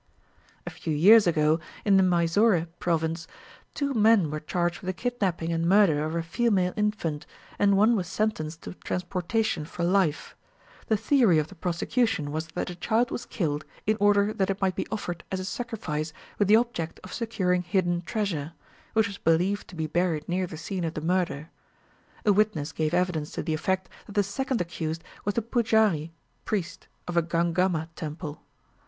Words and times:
A 0.65 0.71
few 0.71 0.95
years 0.95 1.27
ago, 1.27 1.59
in 1.85 1.95
the 1.95 2.01
Mysore 2.01 2.65
Province, 2.79 3.27
two 3.75 3.93
men 3.93 4.31
were 4.31 4.39
charged 4.39 4.81
with 4.81 4.87
the 4.87 4.99
kidnapping 4.99 5.53
and 5.53 5.69
murder 5.69 6.03
of 6.03 6.15
a 6.15 6.23
female 6.23 6.73
infant, 6.75 7.27
and 7.59 7.77
one 7.77 7.95
was 7.95 8.07
sentenced 8.07 8.63
to 8.63 8.73
transportation 8.73 9.63
for 9.63 9.83
life. 9.83 10.35
The 10.87 10.97
theory 10.97 11.37
of 11.37 11.49
the 11.49 11.53
prosecution 11.53 12.31
was 12.31 12.47
that 12.47 12.65
the 12.65 12.73
child 12.73 13.11
was 13.11 13.27
killed, 13.27 13.63
in 13.85 13.95
order 13.99 14.33
that 14.33 14.49
it 14.49 14.59
might 14.59 14.73
be 14.75 14.87
offered 14.91 15.23
as 15.31 15.39
a 15.39 15.45
sacrifice 15.45 16.13
with 16.39 16.47
the 16.47 16.55
object 16.55 16.99
of 17.03 17.13
securing 17.13 17.61
hidden 17.61 18.01
treasure, 18.01 18.53
which 18.93 19.05
was 19.07 19.19
believed 19.19 19.67
to 19.67 19.75
be 19.75 19.85
buried 19.85 20.27
near 20.27 20.47
the 20.47 20.57
scene 20.57 20.83
of 20.83 20.95
the 20.95 21.01
murder. 21.01 21.51
A 22.25 22.33
witness 22.33 22.71
gave 22.71 22.95
evidence 22.95 23.29
to 23.33 23.43
the 23.43 23.53
effect 23.53 23.87
that 24.07 24.13
the 24.13 24.23
second 24.23 24.61
accused 24.61 25.03
was 25.25 25.35
the 25.35 25.43
pujari 25.43 26.09
(priest) 26.43 26.87
of 27.07 27.15
a 27.15 27.21
Gangamma 27.21 27.89
temple. 27.95 28.41